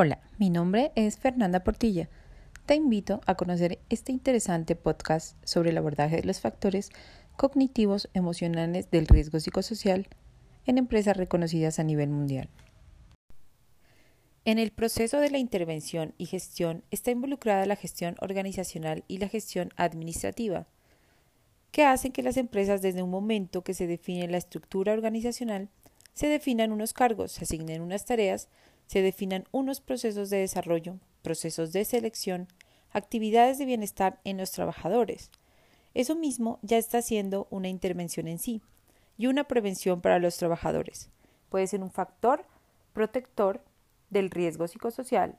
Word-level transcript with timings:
Hola, 0.00 0.20
mi 0.38 0.48
nombre 0.48 0.92
es 0.94 1.18
Fernanda 1.18 1.64
Portilla. 1.64 2.08
Te 2.66 2.76
invito 2.76 3.20
a 3.26 3.34
conocer 3.34 3.80
este 3.88 4.12
interesante 4.12 4.76
podcast 4.76 5.36
sobre 5.44 5.70
el 5.70 5.76
abordaje 5.76 6.14
de 6.18 6.22
los 6.22 6.40
factores 6.40 6.90
cognitivos 7.36 8.08
emocionales 8.14 8.92
del 8.92 9.08
riesgo 9.08 9.40
psicosocial 9.40 10.06
en 10.66 10.78
empresas 10.78 11.16
reconocidas 11.16 11.80
a 11.80 11.82
nivel 11.82 12.10
mundial. 12.10 12.48
En 14.44 14.60
el 14.60 14.70
proceso 14.70 15.18
de 15.18 15.32
la 15.32 15.38
intervención 15.38 16.14
y 16.16 16.26
gestión 16.26 16.84
está 16.92 17.10
involucrada 17.10 17.66
la 17.66 17.74
gestión 17.74 18.14
organizacional 18.20 19.02
y 19.08 19.18
la 19.18 19.26
gestión 19.26 19.70
administrativa, 19.74 20.68
que 21.72 21.84
hacen 21.84 22.12
que 22.12 22.22
las 22.22 22.36
empresas 22.36 22.82
desde 22.82 23.02
un 23.02 23.10
momento 23.10 23.64
que 23.64 23.74
se 23.74 23.88
define 23.88 24.28
la 24.28 24.38
estructura 24.38 24.92
organizacional 24.92 25.70
se 26.14 26.28
definan 26.28 26.70
unos 26.70 26.92
cargos, 26.92 27.32
se 27.32 27.42
asignen 27.42 27.82
unas 27.82 28.04
tareas, 28.04 28.48
se 28.88 29.02
definan 29.02 29.44
unos 29.52 29.80
procesos 29.82 30.30
de 30.30 30.38
desarrollo, 30.38 30.96
procesos 31.22 31.72
de 31.72 31.84
selección, 31.84 32.48
actividades 32.90 33.58
de 33.58 33.66
bienestar 33.66 34.18
en 34.24 34.38
los 34.38 34.50
trabajadores. 34.50 35.30
Eso 35.92 36.16
mismo 36.16 36.58
ya 36.62 36.78
está 36.78 37.02
siendo 37.02 37.46
una 37.50 37.68
intervención 37.68 38.28
en 38.28 38.38
sí 38.38 38.62
y 39.18 39.26
una 39.26 39.44
prevención 39.44 40.00
para 40.00 40.18
los 40.18 40.38
trabajadores. 40.38 41.10
Puede 41.50 41.66
ser 41.66 41.82
un 41.82 41.90
factor 41.90 42.46
protector 42.94 43.62
del 44.08 44.30
riesgo 44.30 44.66
psicosocial, 44.66 45.38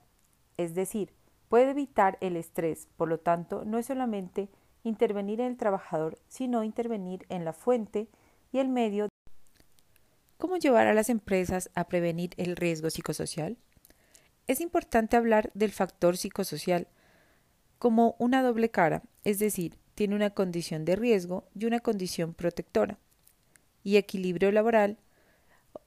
es 0.58 0.76
decir, 0.76 1.12
puede 1.50 1.72
evitar 1.72 2.20
el 2.22 2.36
estrés, 2.36 2.88
por 2.98 3.10
lo 3.10 3.20
tanto, 3.20 3.66
no 3.66 3.80
es 3.80 3.88
solamente 3.88 4.48
intervenir 4.84 5.42
en 5.42 5.48
el 5.48 5.58
trabajador, 5.58 6.20
sino 6.28 6.64
intervenir 6.64 7.26
en 7.30 7.46
la 7.46 7.54
fuente 7.54 8.10
y 8.52 8.60
el 8.60 8.70
medio 8.70 9.08
¿Cómo 9.08 9.19
llevar 10.60 10.88
a 10.88 10.94
las 10.94 11.10
empresas 11.10 11.70
a 11.76 11.88
prevenir 11.88 12.32
el 12.38 12.56
riesgo 12.56 12.90
psicosocial? 12.90 13.58
Es 14.48 14.62
importante 14.62 15.18
hablar 15.18 15.52
del 15.54 15.72
factor 15.72 16.18
psicosocial 16.18 16.88
como 17.78 18.16
una 18.20 18.42
doble 18.42 18.70
cara, 18.70 19.04
es 19.24 19.40
decir, 19.40 19.78
tiene 19.96 20.16
una 20.16 20.30
condición 20.30 20.86
de 20.86 20.96
riesgo 20.96 21.48
y 21.54 21.66
una 21.66 21.80
condición 21.80 22.34
protectora. 22.34 22.98
Y 23.84 23.98
equilibrio 23.98 24.52
laboral. 24.52 24.98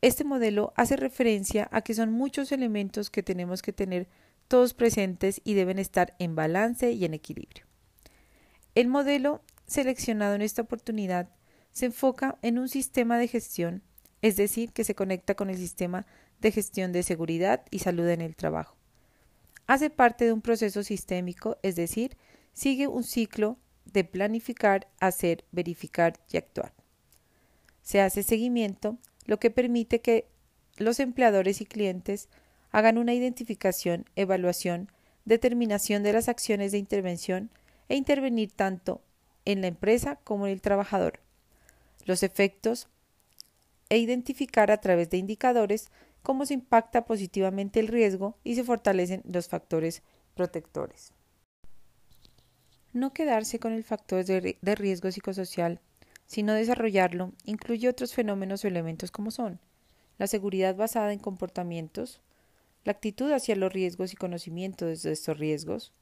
Este 0.00 0.24
modelo 0.24 0.72
hace 0.76 0.96
referencia 0.96 1.68
a 1.72 1.82
que 1.82 1.94
son 1.94 2.12
muchos 2.12 2.52
elementos 2.52 3.10
que 3.10 3.22
tenemos 3.22 3.62
que 3.62 3.72
tener 3.72 4.08
todos 4.48 4.74
presentes 4.74 5.40
y 5.44 5.54
deben 5.54 5.78
estar 5.78 6.14
en 6.18 6.34
balance 6.34 6.92
y 6.92 7.04
en 7.04 7.14
equilibrio. 7.14 7.64
El 8.74 8.88
modelo 8.88 9.42
seleccionado 9.66 10.34
en 10.34 10.42
esta 10.42 10.62
oportunidad 10.62 11.30
se 11.72 11.86
enfoca 11.86 12.38
en 12.42 12.58
un 12.58 12.68
sistema 12.68 13.18
de 13.18 13.28
gestión 13.28 13.82
es 14.22 14.36
decir, 14.36 14.72
que 14.72 14.84
se 14.84 14.94
conecta 14.94 15.34
con 15.34 15.50
el 15.50 15.56
sistema 15.56 16.06
de 16.40 16.52
gestión 16.52 16.92
de 16.92 17.02
seguridad 17.02 17.62
y 17.70 17.80
salud 17.80 18.08
en 18.08 18.20
el 18.20 18.36
trabajo. 18.36 18.76
Hace 19.66 19.90
parte 19.90 20.24
de 20.24 20.32
un 20.32 20.40
proceso 20.40 20.82
sistémico, 20.82 21.58
es 21.62 21.76
decir, 21.76 22.16
sigue 22.52 22.86
un 22.86 23.04
ciclo 23.04 23.58
de 23.84 24.04
planificar, 24.04 24.88
hacer, 25.00 25.44
verificar 25.52 26.20
y 26.30 26.36
actuar. 26.36 26.72
Se 27.82 28.00
hace 28.00 28.22
seguimiento, 28.22 28.98
lo 29.26 29.38
que 29.38 29.50
permite 29.50 30.00
que 30.00 30.28
los 30.76 31.00
empleadores 31.00 31.60
y 31.60 31.66
clientes 31.66 32.28
hagan 32.70 32.98
una 32.98 33.14
identificación, 33.14 34.06
evaluación, 34.16 34.90
determinación 35.24 36.02
de 36.02 36.12
las 36.12 36.28
acciones 36.28 36.72
de 36.72 36.78
intervención 36.78 37.50
e 37.88 37.96
intervenir 37.96 38.52
tanto 38.52 39.02
en 39.44 39.60
la 39.60 39.66
empresa 39.66 40.16
como 40.24 40.46
en 40.46 40.52
el 40.52 40.62
trabajador. 40.62 41.20
Los 42.04 42.22
efectos 42.22 42.88
e 43.92 43.98
identificar 43.98 44.70
a 44.70 44.78
través 44.78 45.10
de 45.10 45.18
indicadores 45.18 45.90
cómo 46.22 46.46
se 46.46 46.54
impacta 46.54 47.04
positivamente 47.04 47.78
el 47.78 47.88
riesgo 47.88 48.38
y 48.42 48.54
se 48.54 48.64
fortalecen 48.64 49.20
los 49.26 49.48
factores 49.48 50.02
protectores. 50.34 51.12
No 52.94 53.12
quedarse 53.12 53.58
con 53.58 53.74
el 53.74 53.84
factor 53.84 54.24
de, 54.24 54.74
riesgo 54.76 55.12
psicosocial, 55.12 55.78
sino 56.26 56.54
desarrollarlo, 56.54 57.32
incluye 57.44 57.86
otros 57.86 58.14
fenómenos 58.14 58.64
o 58.64 58.68
elementos 58.68 59.10
como 59.10 59.30
son 59.30 59.60
la 60.16 60.26
seguridad 60.26 60.74
basada 60.74 61.12
en 61.12 61.18
comportamientos, 61.18 62.22
la 62.84 62.92
actitud 62.92 63.30
hacia 63.30 63.56
los 63.56 63.74
riesgos 63.74 64.14
y 64.14 64.16
conocimiento 64.16 64.86
de 64.86 64.94
estos 64.94 65.38
riesgos, 65.38 65.92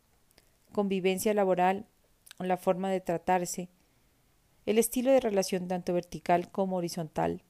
convivencia 0.71 1.35
laboral, 1.35 1.87
la 2.39 2.57
forma 2.57 2.89
de 2.89 3.01
tratarse, 3.01 3.69
el 4.65 4.79
estilo 4.79 5.11
de 5.11 5.19
relación 5.19 5.67
tanto 5.67 5.93
vertical 5.93 6.53
como 6.53 6.77
horizontal, 6.77 7.43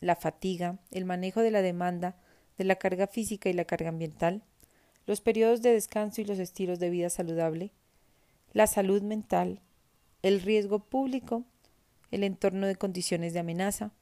la 0.00 0.16
fatiga, 0.16 0.78
el 0.90 1.04
manejo 1.04 1.40
de 1.40 1.50
la 1.50 1.62
demanda, 1.62 2.16
de 2.58 2.64
la 2.64 2.76
carga 2.76 3.06
física 3.06 3.48
y 3.48 3.52
la 3.52 3.64
carga 3.64 3.90
ambiental, 3.90 4.42
los 5.06 5.20
periodos 5.20 5.62
de 5.62 5.72
descanso 5.72 6.20
y 6.20 6.24
los 6.24 6.38
estilos 6.38 6.78
de 6.78 6.90
vida 6.90 7.10
saludable, 7.10 7.72
la 8.52 8.66
salud 8.66 9.02
mental, 9.02 9.60
el 10.22 10.40
riesgo 10.40 10.80
público, 10.80 11.44
el 12.10 12.24
entorno 12.24 12.66
de 12.66 12.76
condiciones 12.76 13.32
de 13.32 13.40
amenaza. 13.40 13.92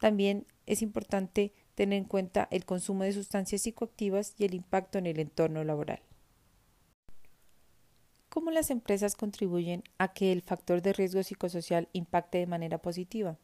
También 0.00 0.46
es 0.66 0.82
importante 0.82 1.52
tener 1.74 1.98
en 1.98 2.04
cuenta 2.04 2.48
el 2.50 2.64
consumo 2.64 3.04
de 3.04 3.12
sustancias 3.12 3.62
psicoactivas 3.62 4.34
y 4.38 4.44
el 4.44 4.54
impacto 4.54 4.98
en 4.98 5.06
el 5.06 5.20
entorno 5.20 5.62
laboral. 5.64 6.00
¿Cómo 8.28 8.50
las 8.50 8.70
empresas 8.70 9.14
contribuyen 9.14 9.82
a 9.98 10.12
que 10.12 10.32
el 10.32 10.42
factor 10.42 10.82
de 10.82 10.92
riesgo 10.92 11.22
psicosocial 11.22 11.88
impacte 11.92 12.38
de 12.38 12.46
manera 12.46 12.78
positiva? 12.78 13.38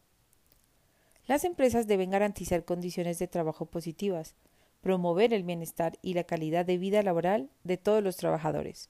Las 1.25 1.45
empresas 1.45 1.87
deben 1.87 2.09
garantizar 2.09 2.65
condiciones 2.65 3.17
de 3.17 3.27
trabajo 3.27 3.65
positivas, 3.65 4.35
promover 4.81 5.33
el 5.33 5.43
bienestar 5.43 5.97
y 6.01 6.13
la 6.13 6.25
calidad 6.25 6.65
de 6.65 6.77
vida 6.77 7.01
laboral 7.01 7.49
de 7.63 7.77
todos 7.77 8.03
los 8.03 8.17
trabajadores. 8.17 8.89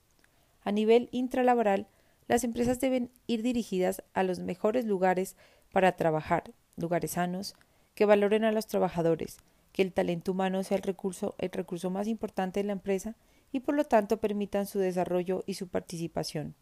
A 0.64 0.72
nivel 0.72 1.10
intralaboral, 1.12 1.88
las 2.28 2.44
empresas 2.44 2.80
deben 2.80 3.12
ir 3.28 3.44
dirigidas 3.44 4.04
a 4.14 4.24
los 4.24 4.40
mejores 4.40 4.86
lugares 4.86 5.36
para 5.72 5.96
trabajar, 5.96 6.52
lugares 6.76 7.12
sanos, 7.12 7.54
que 7.94 8.06
valoren 8.06 8.44
a 8.44 8.52
los 8.52 8.66
trabajadores, 8.66 9.38
que 9.72 9.84
el 9.84 9.94
talento 9.94 10.32
humano 10.32 10.64
sea 10.64 10.78
el 10.78 10.84
recurso, 10.84 11.36
el 11.38 11.52
recurso 11.52 11.92
más 11.92 12.08
importante 12.08 12.62
de 12.62 12.66
la 12.66 12.74
empresa 12.74 13.16
y 13.52 13.60
por 13.60 13.76
lo 13.76 13.84
tanto 13.84 14.18
permitan 14.18 14.66
su 14.66 14.80
desarrollo 14.80 15.44
y 15.46 15.54
su 15.54 15.68
participación. 15.68 16.56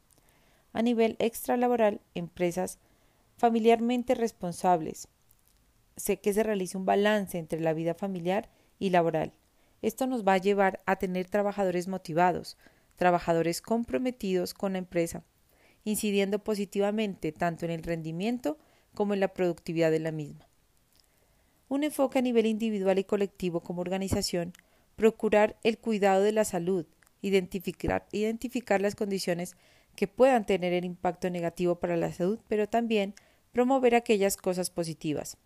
A 0.74 0.82
nivel 0.82 1.16
extralaboral, 1.20 2.02
empresas 2.16 2.80
familiarmente 3.38 4.16
responsables, 4.16 5.08
sé 5.96 6.20
que 6.20 6.34
se 6.34 6.44
realice 6.44 6.78
un 6.78 6.86
balance 6.86 7.38
entre 7.38 7.60
la 7.60 7.74
vida 7.74 7.94
familiar 7.94 8.50
y 8.80 8.90
laboral. 8.90 9.34
Esto 9.82 10.08
nos 10.08 10.26
va 10.26 10.34
a 10.34 10.38
llevar 10.38 10.82
a 10.86 10.98
tener 10.98 11.28
trabajadores 11.28 11.88
motivados, 11.88 12.58
trabajadores 12.96 13.62
comprometidos 13.62 14.54
con 14.54 14.74
la 14.74 14.80
empresa, 14.80 15.24
incidiendo 15.84 16.44
positivamente 16.44 17.32
tanto 17.32 17.66
en 17.66 17.72
el 17.72 17.84
rendimiento 17.84 18.58
como 18.94 19.14
en 19.14 19.20
la 19.20 19.34
productividad 19.34 19.92
de 19.92 20.00
la 20.00 20.12
misma. 20.12 20.48
Un 21.68 21.84
enfoque 21.84 22.20
a 22.20 22.22
nivel 22.22 22.46
individual 22.46 23.00
y 23.00 23.04
colectivo 23.04 23.62
como 23.62 23.82
organización, 23.82 24.54
procurar 24.96 25.58
el 25.64 25.80
cuidado 25.80 26.22
de 26.22 26.34
la 26.34 26.46
salud, 26.46 26.86
identificar, 27.22 28.08
identificar 28.12 28.82
las 28.82 28.96
condiciones 28.96 29.56
que 29.96 30.08
puedan 30.08 30.46
tener 30.46 30.74
el 30.74 30.86
impacto 30.86 31.30
negativo 31.30 31.80
para 31.80 31.98
la 31.98 32.12
salud, 32.12 32.40
pero 32.48 32.68
también 32.68 33.16
promover 33.52 33.96
aquellas 33.96 34.38
cosas 34.38 34.70
positivas 34.70 35.38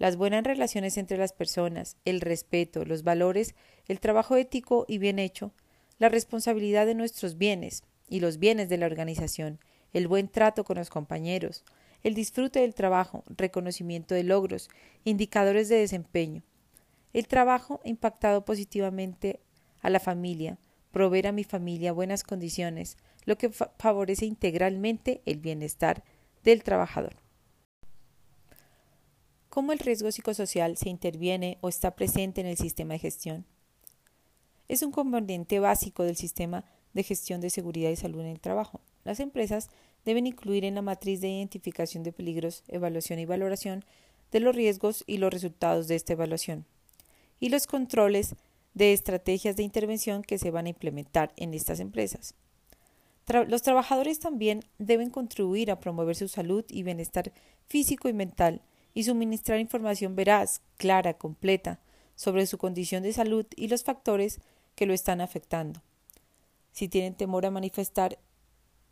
las 0.00 0.16
buenas 0.16 0.44
relaciones 0.44 0.96
entre 0.96 1.18
las 1.18 1.34
personas, 1.34 1.98
el 2.06 2.22
respeto, 2.22 2.86
los 2.86 3.02
valores, 3.02 3.54
el 3.86 4.00
trabajo 4.00 4.36
ético 4.36 4.86
y 4.88 4.96
bien 4.96 5.18
hecho, 5.18 5.52
la 5.98 6.08
responsabilidad 6.08 6.86
de 6.86 6.94
nuestros 6.94 7.36
bienes 7.36 7.82
y 8.08 8.20
los 8.20 8.38
bienes 8.38 8.70
de 8.70 8.78
la 8.78 8.86
organización, 8.86 9.60
el 9.92 10.08
buen 10.08 10.28
trato 10.28 10.64
con 10.64 10.78
los 10.78 10.88
compañeros, 10.88 11.64
el 12.02 12.14
disfrute 12.14 12.60
del 12.60 12.74
trabajo, 12.74 13.24
reconocimiento 13.28 14.14
de 14.14 14.24
logros, 14.24 14.70
indicadores 15.04 15.68
de 15.68 15.76
desempeño. 15.76 16.44
El 17.12 17.28
trabajo 17.28 17.82
impactado 17.84 18.46
positivamente 18.46 19.40
a 19.82 19.90
la 19.90 20.00
familia, 20.00 20.56
proveer 20.92 21.26
a 21.26 21.32
mi 21.32 21.44
familia 21.44 21.92
buenas 21.92 22.24
condiciones, 22.24 22.96
lo 23.26 23.36
que 23.36 23.50
favorece 23.50 24.24
integralmente 24.24 25.20
el 25.26 25.40
bienestar 25.40 26.04
del 26.42 26.62
trabajador 26.62 27.16
cómo 29.50 29.72
el 29.72 29.80
riesgo 29.80 30.10
psicosocial 30.10 30.76
se 30.76 30.88
interviene 30.88 31.58
o 31.60 31.68
está 31.68 31.90
presente 31.94 32.40
en 32.40 32.46
el 32.46 32.56
sistema 32.56 32.94
de 32.94 33.00
gestión. 33.00 33.44
Es 34.68 34.82
un 34.82 34.92
componente 34.92 35.58
básico 35.58 36.04
del 36.04 36.16
sistema 36.16 36.64
de 36.94 37.02
gestión 37.02 37.40
de 37.40 37.50
seguridad 37.50 37.90
y 37.90 37.96
salud 37.96 38.20
en 38.20 38.28
el 38.28 38.40
trabajo. 38.40 38.80
Las 39.04 39.20
empresas 39.20 39.68
deben 40.04 40.26
incluir 40.26 40.64
en 40.64 40.76
la 40.76 40.82
matriz 40.82 41.20
de 41.20 41.28
identificación 41.28 42.04
de 42.04 42.12
peligros, 42.12 42.62
evaluación 42.68 43.18
y 43.18 43.26
valoración 43.26 43.84
de 44.30 44.40
los 44.40 44.54
riesgos 44.54 45.02
y 45.06 45.18
los 45.18 45.32
resultados 45.32 45.88
de 45.88 45.96
esta 45.96 46.12
evaluación, 46.12 46.64
y 47.40 47.48
los 47.48 47.66
controles 47.66 48.36
de 48.74 48.92
estrategias 48.92 49.56
de 49.56 49.64
intervención 49.64 50.22
que 50.22 50.38
se 50.38 50.52
van 50.52 50.66
a 50.66 50.70
implementar 50.70 51.32
en 51.36 51.52
estas 51.54 51.80
empresas. 51.80 52.34
los 53.48 53.62
trabajadores 53.62 54.20
también 54.20 54.64
deben 54.78 55.10
contribuir 55.10 55.70
a 55.70 55.80
promover 55.80 56.14
su 56.14 56.28
salud 56.28 56.64
y 56.68 56.84
bienestar 56.84 57.32
físico 57.66 58.08
y 58.08 58.12
mental 58.12 58.62
y 58.94 59.04
suministrar 59.04 59.60
información 59.60 60.16
veraz, 60.16 60.62
clara, 60.76 61.14
completa, 61.14 61.80
sobre 62.16 62.46
su 62.46 62.58
condición 62.58 63.02
de 63.02 63.12
salud 63.12 63.46
y 63.56 63.68
los 63.68 63.84
factores 63.84 64.40
que 64.74 64.86
lo 64.86 64.92
están 64.92 65.20
afectando. 65.20 65.82
Si 66.72 66.88
tienen 66.88 67.14
temor 67.14 67.46
a 67.46 67.50
manifestar 67.50 68.18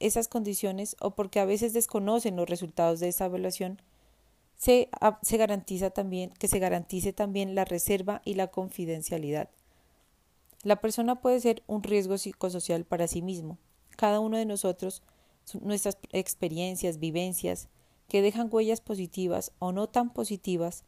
esas 0.00 0.28
condiciones 0.28 0.96
o 1.00 1.14
porque 1.14 1.40
a 1.40 1.44
veces 1.44 1.72
desconocen 1.72 2.36
los 2.36 2.48
resultados 2.48 3.00
de 3.00 3.08
esa 3.08 3.26
evaluación, 3.26 3.82
se, 4.56 4.88
se, 5.22 5.36
garantiza 5.36 5.90
también 5.90 6.30
que 6.38 6.48
se 6.48 6.58
garantice 6.58 7.12
también 7.12 7.54
la 7.54 7.64
reserva 7.64 8.22
y 8.24 8.34
la 8.34 8.48
confidencialidad. 8.48 9.50
La 10.64 10.80
persona 10.80 11.20
puede 11.20 11.40
ser 11.40 11.62
un 11.66 11.82
riesgo 11.82 12.18
psicosocial 12.18 12.84
para 12.84 13.06
sí 13.06 13.22
mismo. 13.22 13.58
Cada 13.96 14.18
uno 14.20 14.36
de 14.36 14.46
nosotros, 14.46 15.02
nuestras 15.60 15.98
experiencias, 16.12 16.98
vivencias, 16.98 17.68
que 18.08 18.22
dejan 18.22 18.48
huellas 18.50 18.80
positivas 18.80 19.52
o 19.58 19.70
no 19.72 19.86
tan 19.86 20.10
positivas, 20.10 20.84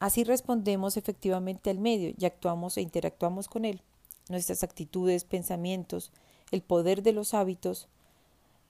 así 0.00 0.24
respondemos 0.24 0.96
efectivamente 0.96 1.70
al 1.70 1.78
medio 1.78 2.12
y 2.18 2.24
actuamos 2.24 2.76
e 2.76 2.82
interactuamos 2.82 3.48
con 3.48 3.64
él. 3.64 3.82
Nuestras 4.28 4.62
actitudes, 4.62 5.24
pensamientos, 5.24 6.12
el 6.50 6.62
poder 6.62 7.02
de 7.02 7.12
los 7.12 7.32
hábitos, 7.32 7.88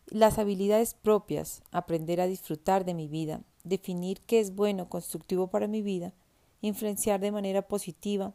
las 0.07 0.39
habilidades 0.39 0.95
propias, 0.95 1.63
aprender 1.71 2.21
a 2.21 2.27
disfrutar 2.27 2.85
de 2.85 2.95
mi 2.95 3.09
vida, 3.09 3.43
definir 3.65 4.21
qué 4.23 4.41
es 4.41 4.55
bueno, 4.55 4.89
constructivo 4.89 5.49
para 5.49 5.67
mi 5.67 5.83
vida, 5.83 6.13
influenciar 6.61 7.21
de 7.21 7.33
manera 7.33 7.63
positiva 7.63 8.35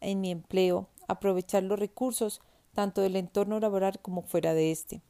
en 0.00 0.20
mi 0.20 0.30
empleo, 0.30 0.88
aprovechar 1.08 1.62
los 1.62 1.78
recursos 1.78 2.40
tanto 2.74 3.00
del 3.00 3.16
entorno 3.16 3.58
laboral 3.60 3.98
como 4.00 4.22
fuera 4.22 4.54
de 4.54 4.70
éste. 4.70 5.02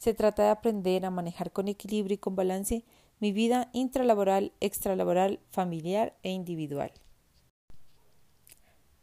Se 0.00 0.14
trata 0.14 0.44
de 0.44 0.48
aprender 0.48 1.04
a 1.04 1.10
manejar 1.10 1.52
con 1.52 1.68
equilibrio 1.68 2.14
y 2.14 2.18
con 2.18 2.34
balance 2.34 2.84
mi 3.18 3.32
vida 3.32 3.68
intralaboral, 3.74 4.54
extralaboral, 4.58 5.40
familiar 5.50 6.16
e 6.22 6.30
individual. 6.30 6.90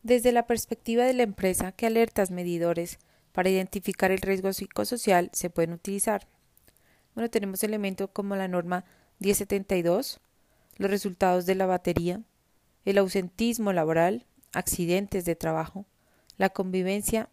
Desde 0.02 0.32
la 0.32 0.48
perspectiva 0.48 1.04
de 1.04 1.14
la 1.14 1.22
empresa, 1.22 1.72
¿qué 1.72 1.86
alertas 1.86 2.32
medidores 2.32 2.98
para 3.32 3.52
identificar 3.52 4.10
el 4.10 4.22
riesgo 4.22 4.52
psicosocial 4.54 5.30
se 5.34 5.52
pueden 5.52 5.74
utilizar? 5.74 6.28
Bueno, 7.14 7.30
tenemos 7.30 7.64
elementos 7.64 8.10
como 8.12 8.36
la 8.36 8.48
norma 8.48 8.84
1072, 9.20 10.20
los 10.78 10.90
resultados 10.90 11.46
de 11.46 11.54
la 11.54 11.68
batería, 11.68 12.24
el 12.86 12.98
ausentismo 12.98 13.72
laboral, 13.72 14.26
accidentes 14.52 15.26
de 15.26 15.36
trabajo, 15.36 15.86
la 16.38 16.50
convivencia 16.50 17.30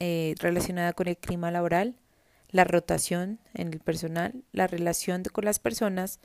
eh, 0.00 0.34
relacionada 0.38 0.92
con 0.92 1.08
el 1.08 1.16
clima 1.16 1.50
laboral, 1.50 1.96
la 2.50 2.64
rotación 2.64 3.38
en 3.54 3.72
el 3.72 3.80
personal, 3.80 4.42
la 4.52 4.66
relación 4.66 5.22
con 5.24 5.44
las 5.44 5.58
personas, 5.58 6.20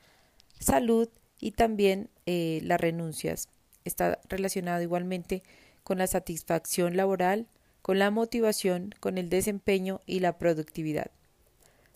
salud 0.60 1.10
y 1.40 1.52
también 1.52 2.10
eh, 2.26 2.60
las 2.64 2.80
renuncias. 2.80 3.50
Está 3.84 4.20
relacionado 4.28 4.82
igualmente 4.82 5.44
con 5.84 6.00
la 6.00 6.08
satisfacción 6.08 6.98
laboral, 6.98 7.48
con 7.82 8.00
la 8.00 8.10
motivación, 8.10 8.96
con 9.00 9.18
el 9.18 9.30
desempeño 9.30 10.02
y 10.08 10.20
la 10.20 10.38
productividad. 10.40 11.12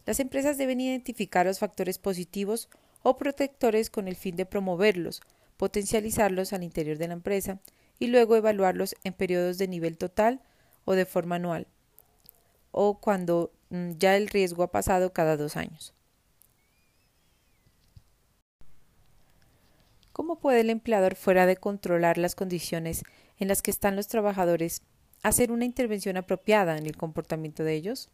Las 0.06 0.20
empresas 0.20 0.58
deben 0.58 0.82
identificar 0.82 1.46
los 1.46 1.60
factores 1.60 1.98
positivos 1.98 2.70
o 3.02 3.18
protectores 3.18 3.90
con 3.90 4.08
el 4.08 4.16
fin 4.16 4.36
de 4.36 4.46
promoverlos, 4.46 5.22
potencializarlos 5.58 6.54
al 6.54 6.64
interior 6.64 6.98
de 6.98 7.08
la 7.08 7.14
empresa 7.14 7.60
y 7.98 8.08
luego 8.08 8.36
evaluarlos 8.36 8.96
en 9.04 9.14
periodos 9.14 9.58
de 9.58 9.68
nivel 9.68 9.98
total 9.98 10.42
o 10.86 10.94
de 10.94 11.06
forma 11.06 11.36
anual, 11.36 11.68
o 12.71 13.00
cuando 13.00 13.51
mm, 13.69 13.92
ya 13.98 14.16
el 14.16 14.27
riesgo 14.27 14.63
ha 14.63 14.71
pasado 14.71 15.13
cada 15.13 15.38
dos 15.38 15.56
años. 15.56 15.94
¿Cómo 20.12 20.39
puede 20.39 20.62
el 20.62 20.69
empleador, 20.69 21.16
fuera 21.16 21.45
de 21.45 21.56
controlar 21.56 22.18
las 22.18 22.36
condiciones 22.36 23.04
en 23.38 23.48
las 23.48 23.62
que 23.62 23.71
están 23.71 23.95
los 23.95 24.07
trabajadores, 24.07 24.81
hacer 25.24 25.51
una 25.51 25.66
intervención 25.66 26.18
apropiada 26.18 26.77
en 26.77 26.86
el 26.86 26.98
comportamiento 26.98 27.63
de 27.63 27.75
ellos? 27.75 28.10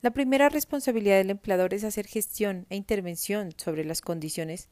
La 0.00 0.12
primera 0.12 0.48
responsabilidad 0.48 1.16
del 1.16 1.30
empleador 1.30 1.74
es 1.74 1.82
hacer 1.82 2.06
gestión 2.06 2.66
e 2.70 2.76
intervención 2.76 3.52
sobre 3.56 3.84
las 3.84 4.00
condiciones 4.00 4.68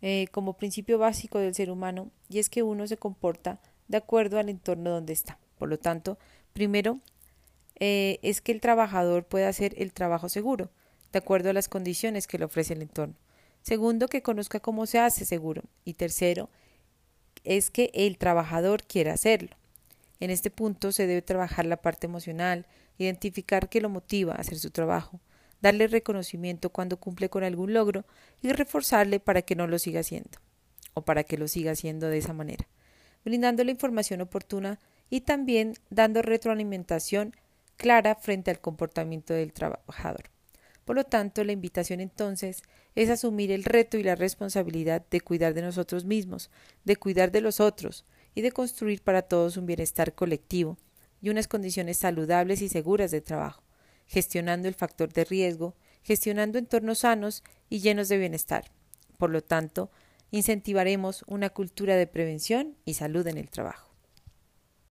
eh, 0.00 0.26
como 0.32 0.56
principio 0.56 0.98
básico 0.98 1.38
del 1.38 1.54
ser 1.54 1.70
humano 1.70 2.10
y 2.30 2.38
es 2.38 2.48
que 2.48 2.62
uno 2.62 2.86
se 2.86 2.96
comporta 2.96 3.60
de 3.88 3.98
acuerdo 3.98 4.38
al 4.38 4.48
entorno 4.48 4.88
donde 4.88 5.12
está. 5.12 5.38
Por 5.58 5.68
lo 5.68 5.78
tanto, 5.78 6.18
primero 6.54 6.98
eh, 7.84 8.20
es 8.22 8.40
que 8.40 8.52
el 8.52 8.60
trabajador 8.60 9.24
pueda 9.24 9.48
hacer 9.48 9.74
el 9.76 9.92
trabajo 9.92 10.28
seguro, 10.28 10.70
de 11.12 11.18
acuerdo 11.18 11.50
a 11.50 11.52
las 11.52 11.68
condiciones 11.68 12.28
que 12.28 12.38
le 12.38 12.44
ofrece 12.44 12.74
el 12.74 12.82
entorno. 12.82 13.16
Segundo, 13.60 14.06
que 14.06 14.22
conozca 14.22 14.60
cómo 14.60 14.86
se 14.86 15.00
hace 15.00 15.24
seguro. 15.24 15.64
Y 15.84 15.94
tercero, 15.94 16.48
es 17.42 17.72
que 17.72 17.90
el 17.92 18.18
trabajador 18.18 18.84
quiera 18.84 19.14
hacerlo. 19.14 19.56
En 20.20 20.30
este 20.30 20.48
punto 20.48 20.92
se 20.92 21.08
debe 21.08 21.22
trabajar 21.22 21.66
la 21.66 21.76
parte 21.76 22.06
emocional, 22.06 22.68
identificar 22.98 23.68
qué 23.68 23.80
lo 23.80 23.88
motiva 23.88 24.34
a 24.34 24.42
hacer 24.42 24.60
su 24.60 24.70
trabajo, 24.70 25.18
darle 25.60 25.88
reconocimiento 25.88 26.70
cuando 26.70 27.00
cumple 27.00 27.30
con 27.30 27.42
algún 27.42 27.72
logro 27.72 28.04
y 28.42 28.52
reforzarle 28.52 29.18
para 29.18 29.42
que 29.42 29.56
no 29.56 29.66
lo 29.66 29.80
siga 29.80 29.98
haciendo, 29.98 30.38
o 30.94 31.02
para 31.04 31.24
que 31.24 31.36
lo 31.36 31.48
siga 31.48 31.72
haciendo 31.72 32.06
de 32.06 32.18
esa 32.18 32.32
manera, 32.32 32.68
brindando 33.24 33.64
la 33.64 33.72
información 33.72 34.20
oportuna 34.20 34.78
y 35.10 35.22
también 35.22 35.74
dando 35.90 36.22
retroalimentación 36.22 37.34
clara 37.76 38.14
frente 38.14 38.50
al 38.50 38.60
comportamiento 38.60 39.34
del 39.34 39.52
trabajador. 39.52 40.30
Por 40.84 40.96
lo 40.96 41.04
tanto, 41.04 41.44
la 41.44 41.52
invitación 41.52 42.00
entonces 42.00 42.62
es 42.94 43.08
asumir 43.08 43.52
el 43.52 43.64
reto 43.64 43.98
y 43.98 44.02
la 44.02 44.16
responsabilidad 44.16 45.04
de 45.10 45.20
cuidar 45.20 45.54
de 45.54 45.62
nosotros 45.62 46.04
mismos, 46.04 46.50
de 46.84 46.96
cuidar 46.96 47.30
de 47.30 47.40
los 47.40 47.60
otros 47.60 48.04
y 48.34 48.42
de 48.42 48.52
construir 48.52 49.02
para 49.02 49.22
todos 49.22 49.56
un 49.56 49.66
bienestar 49.66 50.14
colectivo 50.14 50.78
y 51.20 51.30
unas 51.30 51.46
condiciones 51.46 51.98
saludables 51.98 52.62
y 52.62 52.68
seguras 52.68 53.10
de 53.12 53.20
trabajo, 53.20 53.62
gestionando 54.06 54.66
el 54.66 54.74
factor 54.74 55.12
de 55.12 55.24
riesgo, 55.24 55.76
gestionando 56.02 56.58
entornos 56.58 57.00
sanos 57.00 57.44
y 57.68 57.78
llenos 57.78 58.08
de 58.08 58.18
bienestar. 58.18 58.72
Por 59.18 59.30
lo 59.30 59.40
tanto, 59.40 59.90
incentivaremos 60.32 61.24
una 61.28 61.50
cultura 61.50 61.94
de 61.94 62.08
prevención 62.08 62.76
y 62.84 62.94
salud 62.94 63.26
en 63.28 63.38
el 63.38 63.50
trabajo. 63.50 63.91